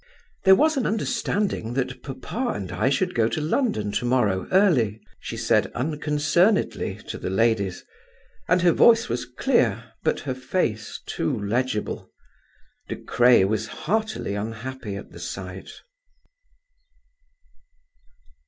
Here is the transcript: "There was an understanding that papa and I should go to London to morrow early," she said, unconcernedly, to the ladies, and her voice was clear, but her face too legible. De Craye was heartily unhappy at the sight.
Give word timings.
"There 0.45 0.55
was 0.55 0.77
an 0.77 0.87
understanding 0.87 1.75
that 1.75 2.01
papa 2.01 2.53
and 2.55 2.71
I 2.71 2.89
should 2.89 3.13
go 3.13 3.27
to 3.29 3.39
London 3.39 3.91
to 3.91 4.03
morrow 4.05 4.47
early," 4.51 4.99
she 5.19 5.37
said, 5.37 5.71
unconcernedly, 5.75 7.01
to 7.07 7.19
the 7.19 7.29
ladies, 7.29 7.85
and 8.47 8.63
her 8.63 8.71
voice 8.71 9.09
was 9.09 9.25
clear, 9.25 9.93
but 10.01 10.21
her 10.21 10.33
face 10.33 10.99
too 11.05 11.37
legible. 11.39 12.09
De 12.89 12.95
Craye 12.95 13.45
was 13.45 13.67
heartily 13.67 14.33
unhappy 14.33 14.95
at 14.95 15.11
the 15.11 15.19
sight. 15.19 15.69